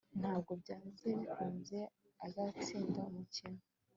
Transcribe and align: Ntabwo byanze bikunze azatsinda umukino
Ntabwo 0.19 0.51
byanze 0.61 1.07
bikunze 1.17 1.79
azatsinda 2.25 2.99
umukino 3.09 3.61